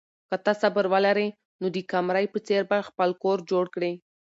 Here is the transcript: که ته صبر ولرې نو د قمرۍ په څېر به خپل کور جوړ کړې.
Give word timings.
که 0.29 0.35
ته 0.43 0.51
صبر 0.61 0.85
ولرې 0.93 1.27
نو 1.59 1.67
د 1.75 1.77
قمرۍ 1.91 2.25
په 2.33 2.39
څېر 2.47 2.61
به 2.69 2.77
خپل 2.89 3.09
کور 3.23 3.37
جوړ 3.51 3.65
کړې. 3.75 3.91